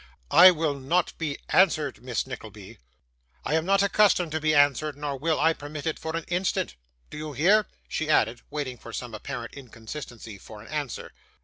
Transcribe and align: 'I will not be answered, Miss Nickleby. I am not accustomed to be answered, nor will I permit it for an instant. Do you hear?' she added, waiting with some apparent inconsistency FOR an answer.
'I 0.31 0.49
will 0.49 0.79
not 0.79 1.15
be 1.19 1.37
answered, 1.49 2.01
Miss 2.03 2.25
Nickleby. 2.25 2.79
I 3.45 3.53
am 3.53 3.67
not 3.67 3.83
accustomed 3.83 4.31
to 4.31 4.39
be 4.41 4.55
answered, 4.55 4.97
nor 4.97 5.15
will 5.15 5.39
I 5.39 5.53
permit 5.53 5.85
it 5.85 5.99
for 5.99 6.15
an 6.15 6.23
instant. 6.27 6.75
Do 7.11 7.19
you 7.19 7.33
hear?' 7.33 7.67
she 7.87 8.09
added, 8.09 8.41
waiting 8.49 8.79
with 8.83 8.95
some 8.95 9.13
apparent 9.13 9.53
inconsistency 9.53 10.39
FOR 10.39 10.59
an 10.59 10.69
answer. 10.69 11.11